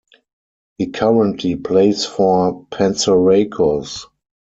[0.79, 4.07] He currently plays for Panserraikos.